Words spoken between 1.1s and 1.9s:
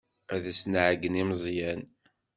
i Meẓyan.